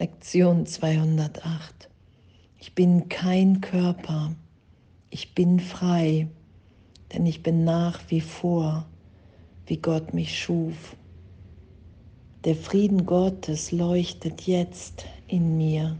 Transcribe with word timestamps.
Lektion 0.00 0.66
208. 0.66 1.88
Ich 2.58 2.74
bin 2.74 3.08
kein 3.08 3.60
Körper, 3.60 4.34
ich 5.08 5.36
bin 5.36 5.60
frei, 5.60 6.26
denn 7.12 7.26
ich 7.26 7.44
bin 7.44 7.62
nach 7.62 8.00
wie 8.08 8.20
vor, 8.20 8.86
wie 9.66 9.76
Gott 9.76 10.12
mich 10.12 10.36
schuf. 10.36 10.96
Der 12.44 12.56
Frieden 12.56 13.06
Gottes 13.06 13.70
leuchtet 13.70 14.48
jetzt 14.48 15.06
in 15.28 15.56
mir. 15.56 15.96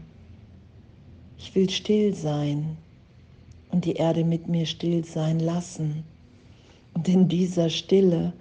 Ich 1.37 1.55
will 1.55 1.69
still 1.69 2.13
sein 2.13 2.75
und 3.71 3.85
die 3.85 3.93
Erde 3.93 4.25
mit 4.25 4.49
mir 4.49 4.65
still 4.65 5.05
sein 5.05 5.39
lassen. 5.39 6.03
Und 6.93 7.07
in 7.07 7.29
dieser 7.29 7.69
Stille 7.69 8.33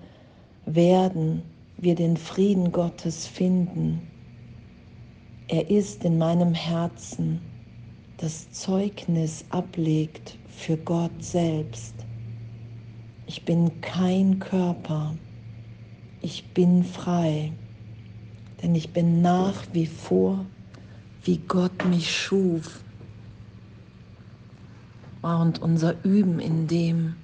werden 0.66 1.42
wir 1.76 1.94
den 1.94 2.16
Frieden 2.16 2.72
Gottes 2.72 3.28
finden 3.28 4.02
er 5.48 5.70
ist 5.70 6.04
in 6.04 6.16
meinem 6.16 6.54
Herzen, 6.54 7.40
das 8.16 8.50
Zeugnis 8.50 9.44
ablegt 9.50 10.38
für 10.48 10.76
Gott 10.76 11.22
selbst. 11.22 11.94
Ich 13.26 13.44
bin 13.44 13.80
kein 13.82 14.38
Körper, 14.38 15.14
ich 16.22 16.52
bin 16.54 16.82
frei, 16.84 17.52
denn 18.62 18.74
ich 18.74 18.92
bin 18.92 19.20
nach 19.20 19.66
wie 19.72 19.86
vor, 19.86 20.46
wie 21.24 21.38
Gott 21.38 21.84
mich 21.86 22.10
schuf. 22.10 22.82
Und 25.20 25.60
unser 25.60 26.02
Üben 26.04 26.38
in 26.38 26.66
dem, 26.66 27.16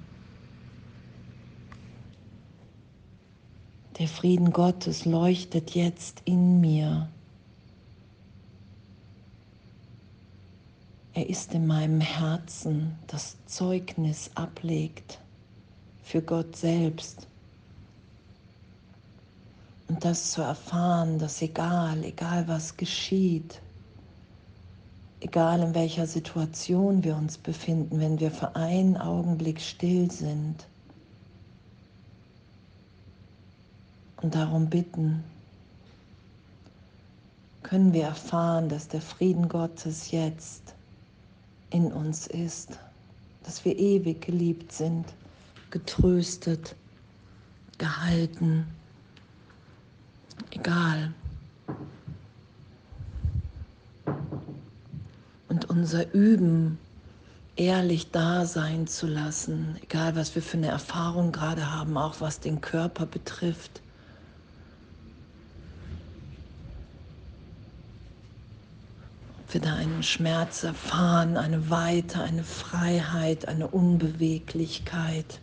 der 3.97 4.07
Frieden 4.07 4.51
Gottes 4.51 5.05
leuchtet 5.05 5.75
jetzt 5.75 6.21
in 6.25 6.59
mir. 6.61 7.09
Er 11.13 11.29
ist 11.29 11.53
in 11.53 11.67
meinem 11.67 11.99
Herzen, 11.99 12.97
das 13.07 13.35
Zeugnis 13.45 14.31
ablegt 14.35 15.19
für 16.03 16.21
Gott 16.21 16.55
selbst. 16.55 17.27
Und 19.89 20.05
das 20.05 20.31
zu 20.31 20.41
erfahren, 20.41 21.19
dass 21.19 21.41
egal, 21.41 22.05
egal 22.05 22.47
was 22.47 22.77
geschieht, 22.77 23.61
egal 25.19 25.61
in 25.61 25.75
welcher 25.75 26.07
Situation 26.07 27.03
wir 27.03 27.17
uns 27.17 27.37
befinden, 27.37 27.99
wenn 27.99 28.19
wir 28.21 28.31
für 28.31 28.55
einen 28.55 28.95
Augenblick 28.95 29.59
still 29.59 30.09
sind 30.09 30.65
und 34.21 34.33
darum 34.33 34.69
bitten, 34.69 35.25
können 37.63 37.91
wir 37.91 38.03
erfahren, 38.03 38.69
dass 38.69 38.87
der 38.87 39.01
Frieden 39.01 39.49
Gottes 39.49 40.11
jetzt 40.11 40.73
in 41.71 41.91
uns 41.91 42.27
ist, 42.27 42.77
dass 43.43 43.65
wir 43.65 43.77
ewig 43.77 44.21
geliebt 44.21 44.71
sind, 44.71 45.05
getröstet, 45.71 46.75
gehalten, 47.77 48.67
egal. 50.51 51.13
Und 55.47 55.69
unser 55.69 56.13
Üben, 56.13 56.77
ehrlich 57.55 58.11
da 58.11 58.45
sein 58.45 58.87
zu 58.87 59.07
lassen, 59.07 59.77
egal 59.81 60.15
was 60.15 60.35
wir 60.35 60.41
für 60.41 60.57
eine 60.57 60.67
Erfahrung 60.67 61.31
gerade 61.31 61.73
haben, 61.73 61.97
auch 61.97 62.21
was 62.21 62.39
den 62.39 62.61
Körper 62.61 63.05
betrifft, 63.05 63.81
wir 69.53 69.61
da 69.61 69.75
einen 69.75 70.03
Schmerz 70.03 70.63
erfahren, 70.63 71.35
eine 71.35 71.69
Weite, 71.69 72.21
eine 72.21 72.43
Freiheit, 72.43 73.47
eine 73.47 73.67
Unbeweglichkeit. 73.67 75.41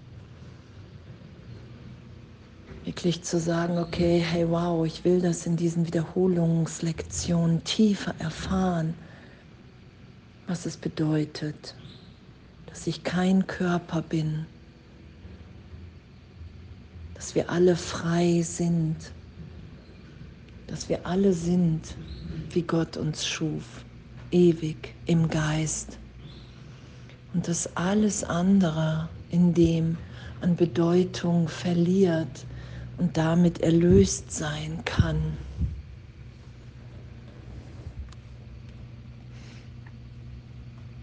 Wirklich 2.84 3.22
zu 3.22 3.38
sagen, 3.38 3.78
okay, 3.78 4.18
hey 4.18 4.48
wow, 4.48 4.86
ich 4.86 5.04
will 5.04 5.20
das 5.20 5.44
in 5.46 5.56
diesen 5.56 5.86
Wiederholungslektionen 5.86 7.64
tiefer 7.64 8.14
erfahren, 8.18 8.94
was 10.46 10.64
es 10.64 10.76
bedeutet, 10.76 11.74
dass 12.66 12.86
ich 12.86 13.04
kein 13.04 13.46
Körper 13.46 14.00
bin, 14.00 14.46
dass 17.14 17.34
wir 17.34 17.50
alle 17.50 17.76
frei 17.76 18.40
sind, 18.42 19.12
dass 20.66 20.88
wir 20.88 21.04
alle 21.06 21.34
sind, 21.34 21.96
wie 22.50 22.62
Gott 22.62 22.96
uns 22.96 23.26
schuf 23.26 23.84
ewig 24.30 24.94
im 25.06 25.28
Geist. 25.28 25.98
Und 27.34 27.48
dass 27.48 27.76
alles 27.76 28.24
andere 28.24 29.08
in 29.30 29.54
dem 29.54 29.98
an 30.40 30.56
Bedeutung 30.56 31.48
verliert 31.48 32.46
und 32.98 33.16
damit 33.16 33.60
erlöst 33.60 34.30
sein 34.32 34.82
kann. 34.84 35.36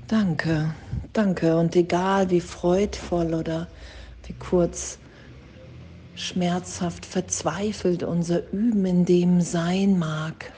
Danke, 0.07 0.73
danke. 1.13 1.57
Und 1.57 1.75
egal 1.75 2.29
wie 2.29 2.41
freudvoll 2.41 3.33
oder 3.33 3.67
wie 4.27 4.33
kurz 4.33 4.99
schmerzhaft 6.15 7.05
verzweifelt 7.05 8.03
unser 8.03 8.51
Üben 8.51 8.85
in 8.85 9.05
dem 9.05 9.41
sein 9.41 9.97
mag, 9.97 10.51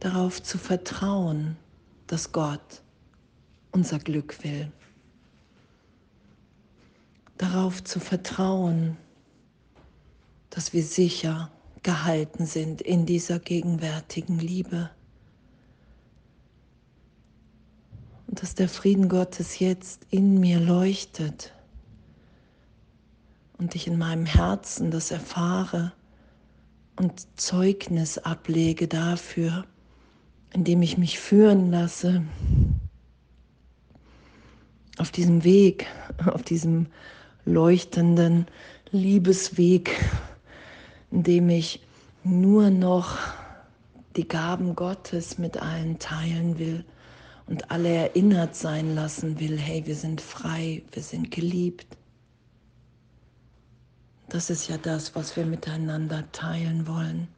darauf 0.00 0.42
zu 0.42 0.58
vertrauen, 0.58 1.56
dass 2.06 2.32
Gott 2.32 2.82
unser 3.72 3.98
Glück 3.98 4.42
will. 4.44 4.70
Darauf 7.36 7.84
zu 7.84 8.00
vertrauen, 8.00 8.96
dass 10.50 10.72
wir 10.72 10.82
sicher 10.82 11.50
gehalten 11.82 12.46
sind 12.46 12.80
in 12.80 13.06
dieser 13.06 13.38
gegenwärtigen 13.38 14.38
Liebe. 14.38 14.90
Und 18.26 18.42
dass 18.42 18.54
der 18.54 18.68
Frieden 18.68 19.08
Gottes 19.08 19.58
jetzt 19.58 20.06
in 20.10 20.38
mir 20.40 20.60
leuchtet 20.60 21.52
und 23.58 23.74
ich 23.74 23.86
in 23.86 23.98
meinem 23.98 24.26
Herzen 24.26 24.90
das 24.90 25.10
erfahre 25.10 25.92
und 26.96 27.26
Zeugnis 27.40 28.18
ablege 28.18 28.88
dafür, 28.88 29.64
indem 30.52 30.82
ich 30.82 30.98
mich 30.98 31.18
führen 31.18 31.70
lasse 31.70 32.22
auf 34.98 35.10
diesem 35.10 35.44
Weg, 35.44 35.86
auf 36.26 36.42
diesem 36.42 36.86
leuchtenden 37.44 38.46
Liebesweg, 38.90 39.90
in 41.10 41.22
dem 41.22 41.48
ich 41.48 41.80
nur 42.24 42.70
noch 42.70 43.16
die 44.16 44.26
Gaben 44.26 44.74
Gottes 44.74 45.38
mit 45.38 45.56
allen 45.56 45.98
teilen 45.98 46.58
will 46.58 46.84
und 47.46 47.70
alle 47.70 47.88
erinnert 47.88 48.56
sein 48.56 48.94
lassen 48.94 49.38
will, 49.40 49.58
hey, 49.58 49.86
wir 49.86 49.94
sind 49.94 50.20
frei, 50.20 50.82
wir 50.92 51.02
sind 51.02 51.30
geliebt. 51.30 51.86
Das 54.28 54.50
ist 54.50 54.68
ja 54.68 54.76
das, 54.76 55.14
was 55.14 55.36
wir 55.36 55.46
miteinander 55.46 56.30
teilen 56.32 56.86
wollen. 56.86 57.28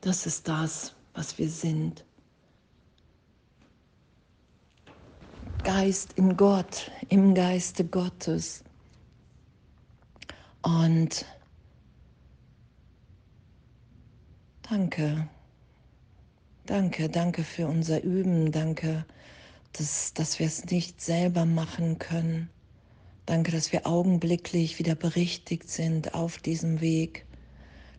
Das 0.00 0.24
ist 0.24 0.48
das, 0.48 0.95
was 1.16 1.38
wir 1.38 1.48
sind. 1.48 2.04
Geist 5.64 6.12
in 6.12 6.36
Gott, 6.36 6.90
im 7.08 7.34
Geiste 7.34 7.84
Gottes. 7.84 8.62
Und 10.62 11.24
danke, 14.62 15.28
danke, 16.66 17.08
danke 17.08 17.42
für 17.42 17.66
unser 17.66 18.02
Üben, 18.02 18.52
danke, 18.52 19.04
dass, 19.72 20.12
dass 20.12 20.38
wir 20.38 20.46
es 20.46 20.66
nicht 20.66 21.00
selber 21.00 21.46
machen 21.46 21.98
können. 21.98 22.50
Danke, 23.24 23.50
dass 23.50 23.72
wir 23.72 23.86
augenblicklich 23.86 24.78
wieder 24.78 24.94
berichtigt 24.94 25.68
sind 25.68 26.14
auf 26.14 26.38
diesem 26.38 26.80
Weg, 26.80 27.26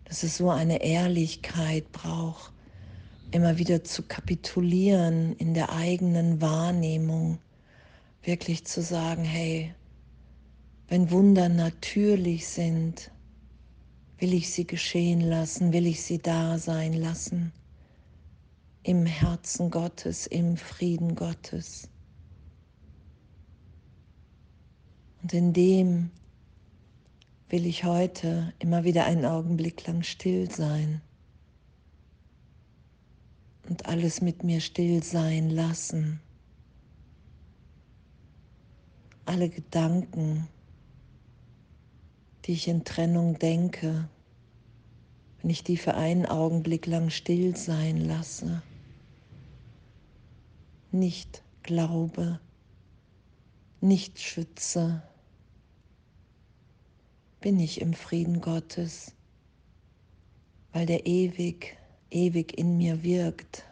dass 0.06 0.24
es 0.24 0.38
so 0.38 0.50
eine 0.50 0.82
Ehrlichkeit 0.82 1.92
braucht, 1.92 2.54
immer 3.32 3.58
wieder 3.58 3.84
zu 3.84 4.04
kapitulieren 4.04 5.36
in 5.38 5.54
der 5.54 5.74
eigenen 5.74 6.42
Wahrnehmung, 6.42 7.40
wirklich 8.24 8.66
zu 8.66 8.82
sagen, 8.82 9.24
hey, 9.24 9.74
wenn 10.88 11.12
Wunder 11.12 11.50
natürlich 11.50 12.48
sind, 12.48 13.12
will 14.20 14.34
ich 14.34 14.52
sie 14.52 14.66
geschehen 14.66 15.22
lassen, 15.22 15.74
will 15.74 15.86
ich 15.86 16.02
sie 16.02 16.20
da 16.20 16.58
sein 16.58 16.94
lassen, 16.94 17.52
im 18.84 19.06
Herzen 19.06 19.70
Gottes, 19.70 20.28
im 20.28 20.56
Frieden 20.56 21.16
Gottes. 21.16 21.90
Und 25.22 25.34
in 25.34 25.52
dem 25.52 26.10
will 27.50 27.66
ich 27.66 27.84
heute 27.84 28.54
immer 28.60 28.86
wieder 28.86 29.06
einen 29.06 29.26
Augenblick 29.26 29.86
lang 29.86 30.04
still 30.04 30.50
sein 30.50 31.02
und 33.70 33.86
alles 33.86 34.22
mit 34.22 34.44
mir 34.44 34.62
still 34.62 35.04
sein 35.04 35.50
lassen. 35.50 36.20
Alle 39.26 39.50
Gedanken, 39.50 40.48
die 42.46 42.54
ich 42.54 42.68
in 42.68 42.86
Trennung 42.86 43.38
denke, 43.40 44.10
wenn 45.42 45.50
ich 45.50 45.64
die 45.64 45.78
für 45.78 45.96
einen 45.96 46.26
Augenblick 46.26 46.86
lang 46.86 47.10
still 47.10 47.56
sein 47.56 47.98
lasse, 47.98 48.62
nicht 50.92 51.44
glaube, 51.64 52.40
nicht 53.82 54.20
schütze, 54.20 55.04
bin 57.42 57.60
ich 57.60 57.82
im 57.82 57.94
Frieden 57.94 58.42
Gottes, 58.42 59.14
weil 60.72 60.86
der 60.86 61.06
ewig, 61.06 61.78
ewig 62.10 62.58
in 62.58 62.78
mir 62.78 63.04
wirkt. 63.04 63.64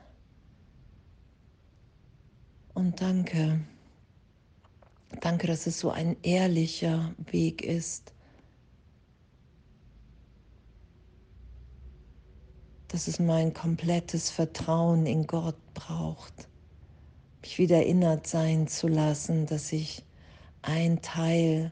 Und 2.73 3.01
danke, 3.01 3.61
danke, 5.21 5.47
dass 5.47 5.65
es 5.67 5.79
so 5.79 5.91
ein 5.91 6.17
ehrlicher 6.23 7.15
Weg 7.31 7.63
ist, 7.63 8.13
dass 12.89 13.07
es 13.07 13.19
mein 13.19 13.53
komplettes 13.53 14.29
Vertrauen 14.29 15.05
in 15.05 15.25
Gott 15.25 15.57
braucht, 15.73 16.49
mich 17.41 17.57
wieder 17.57 17.77
erinnert 17.77 18.27
sein 18.27 18.67
zu 18.67 18.87
lassen, 18.87 19.45
dass 19.45 19.71
ich 19.71 20.03
ein 20.61 21.01
Teil 21.01 21.71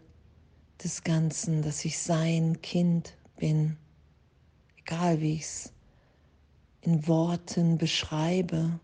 des 0.83 1.03
Ganzen, 1.03 1.61
dass 1.61 1.83
ich 1.83 1.99
sein 1.99 2.61
Kind 2.61 3.17
bin, 3.37 3.77
egal 4.77 5.19
wie 5.21 5.33
ich 5.33 5.43
es 5.43 5.72
in 6.83 7.07
Worten 7.07 7.77
beschreibe. 7.77 8.79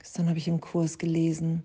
Gestern 0.00 0.28
habe 0.28 0.38
ich 0.38 0.48
im 0.48 0.60
Kurs 0.60 0.98
gelesen, 0.98 1.62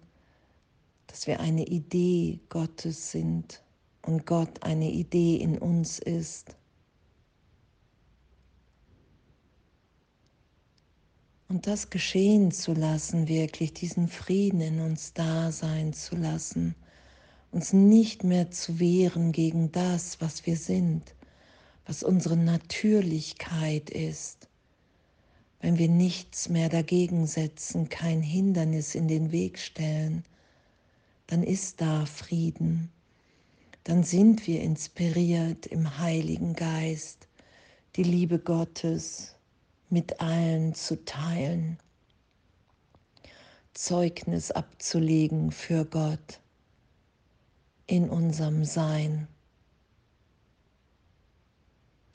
dass 1.08 1.26
wir 1.26 1.40
eine 1.40 1.66
Idee 1.66 2.40
Gottes 2.50 3.12
sind 3.12 3.64
und 4.04 4.28
Gott 4.28 4.62
eine 4.64 4.92
Idee 4.92 5.38
in 5.38 5.58
uns 5.58 5.98
ist. 5.98 6.56
Und 11.48 11.66
das 11.66 11.90
geschehen 11.90 12.52
zu 12.52 12.74
lassen, 12.74 13.28
wirklich 13.28 13.74
diesen 13.74 14.10
Frieden 14.10 14.62
in 14.62 14.80
uns 14.80 15.14
da 15.14 15.52
sein 15.52 15.94
zu 15.94 16.16
lassen, 16.16 16.76
uns 17.56 17.72
nicht 17.72 18.26
mehr 18.26 18.52
zu 18.52 18.82
wehren 18.82 19.32
gegen 19.32 19.72
das, 19.72 20.20
was 20.20 20.46
wir 20.46 20.58
sind, 20.58 21.16
was 21.86 22.04
unsere 22.04 22.36
Natürlichkeit 22.36 23.90
ist, 23.90 24.50
wenn 25.62 25.78
wir 25.78 25.88
nichts 25.88 26.50
mehr 26.50 26.68
dagegen 26.68 27.28
setzen, 27.28 27.88
kein 27.88 28.22
Hindernis 28.22 28.94
in 28.94 29.08
den 29.08 29.32
Weg 29.32 29.58
stellen, 29.58 30.26
dann 31.28 31.44
ist 31.44 31.80
da 31.80 32.06
Frieden. 32.06 32.92
Dann 33.86 34.04
sind 34.04 34.48
wir 34.48 34.60
inspiriert 34.62 35.66
im 35.66 35.98
Heiligen 35.98 36.56
Geist, 36.56 37.30
die 37.96 38.04
Liebe 38.04 38.38
Gottes 38.38 39.34
mit 39.90 40.20
allen 40.20 40.76
zu 40.76 41.06
teilen, 41.06 41.78
Zeugnis 43.74 44.52
abzulegen 44.52 45.54
für 45.54 45.86
Gott 45.86 46.42
in 47.88 48.10
unserem 48.10 48.66
Sein. 48.66 49.28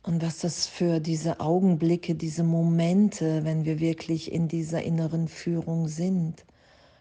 Und 0.03 0.23
was 0.23 0.39
das 0.39 0.67
für 0.67 1.01
diese 1.01 1.41
Augenblicke, 1.41 2.15
diese 2.15 2.43
Momente, 2.43 3.45
wenn 3.45 3.65
wir 3.65 3.81
wirklich 3.81 4.33
in 4.33 4.49
dieser 4.49 4.83
inneren 4.83 5.29
Führung 5.29 5.89
sind, 5.89 6.45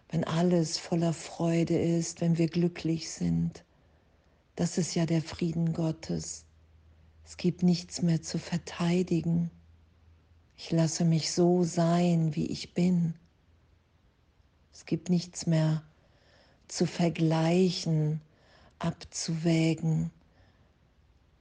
wenn 0.10 0.24
alles 0.24 0.78
voller 0.78 1.14
Freude 1.14 1.80
ist, 1.80 2.22
wenn 2.22 2.38
wir 2.38 2.48
glücklich 2.48 3.12
sind 3.12 3.64
das 4.60 4.78
ist 4.78 4.94
ja 4.94 5.06
der 5.06 5.22
Frieden 5.22 5.72
Gottes. 5.72 6.44
Es 7.24 7.38
gibt 7.38 7.64
nichts 7.64 8.02
mehr 8.02 8.22
zu 8.22 8.38
verteidigen. 8.38 9.50
Ich 10.58 10.70
lasse 10.72 11.06
mich 11.06 11.32
so 11.32 11.64
sein, 11.64 12.36
wie 12.36 12.48
ich 12.48 12.74
bin. 12.74 13.14
Es 14.74 14.86
gibt 14.86 15.10
nichts 15.10 15.46
mehr 15.46 15.82
zu 16.68 16.86
vergleichen, 16.86 18.20
abzuwägen, 18.80 20.12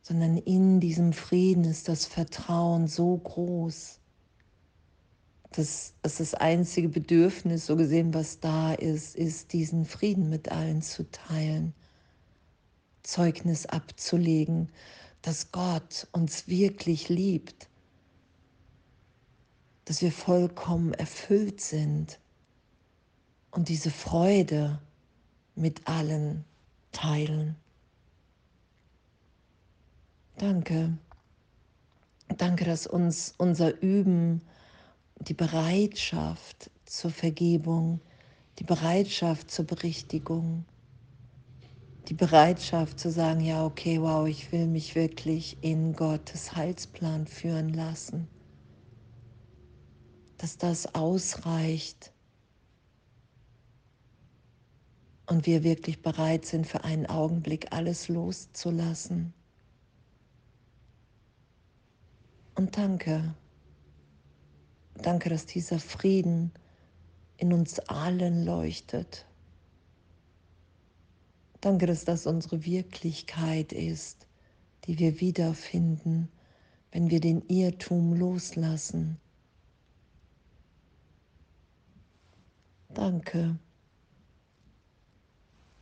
sondern 0.02 0.36
in 0.38 0.80
diesem 0.80 1.12
Frieden 1.12 1.64
ist 1.64 1.88
das 1.88 2.06
Vertrauen 2.06 2.86
so 2.86 3.16
groß, 3.16 4.00
dass 5.50 5.94
es 6.02 6.16
das 6.18 6.34
einzige 6.34 6.88
Bedürfnis, 6.88 7.66
so 7.66 7.76
gesehen, 7.76 8.12
was 8.14 8.40
da 8.40 8.74
ist, 8.74 9.16
ist, 9.16 9.52
diesen 9.52 9.86
Frieden 9.86 10.28
mit 10.28 10.50
allen 10.50 10.82
zu 10.82 11.10
teilen 11.10 11.74
Zeugnis 13.02 13.66
abzulegen, 13.66 14.70
dass 15.22 15.50
Gott 15.50 16.06
uns 16.12 16.46
wirklich 16.48 17.08
liebt, 17.08 17.68
dass 19.84 20.02
wir 20.02 20.12
vollkommen 20.12 20.92
erfüllt 20.92 21.60
sind 21.60 22.18
und 23.50 23.68
diese 23.68 23.90
Freude 23.90 24.80
mit 25.54 25.88
allen 25.88 26.44
teilen. 26.92 27.56
Danke. 30.36 30.96
Danke, 32.36 32.64
dass 32.64 32.86
uns 32.86 33.34
unser 33.38 33.80
Üben, 33.80 34.42
die 35.20 35.34
Bereitschaft 35.34 36.70
zur 36.84 37.10
Vergebung, 37.10 38.00
die 38.58 38.64
Bereitschaft 38.64 39.50
zur 39.50 39.66
Berichtigung, 39.66 40.64
die 42.08 42.14
Bereitschaft 42.14 42.98
zu 42.98 43.10
sagen, 43.10 43.40
ja, 43.40 43.64
okay, 43.64 44.00
wow, 44.00 44.26
ich 44.26 44.50
will 44.52 44.66
mich 44.66 44.94
wirklich 44.94 45.58
in 45.62 45.92
Gottes 45.92 46.54
Heilsplan 46.54 47.26
führen 47.26 47.72
lassen, 47.74 48.28
dass 50.38 50.56
das 50.56 50.94
ausreicht 50.94 52.12
und 55.28 55.44
wir 55.44 55.62
wirklich 55.62 56.00
bereit 56.00 56.46
sind, 56.46 56.66
für 56.66 56.84
einen 56.84 57.06
Augenblick 57.06 57.70
alles 57.70 58.08
loszulassen. 58.08 59.34
Und 62.54 62.76
danke, 62.76 63.34
danke, 64.94 65.28
dass 65.28 65.44
dieser 65.44 65.78
Frieden 65.78 66.50
in 67.36 67.52
uns 67.52 67.78
allen 67.78 68.44
leuchtet. 68.44 69.26
Danke, 71.60 71.86
dass 71.86 72.04
das 72.04 72.26
unsere 72.26 72.64
Wirklichkeit 72.64 73.72
ist, 73.72 74.26
die 74.86 74.98
wir 74.98 75.20
wiederfinden, 75.20 76.30
wenn 76.90 77.10
wir 77.10 77.20
den 77.20 77.42
Irrtum 77.48 78.14
loslassen. 78.14 79.20
Danke 82.88 83.58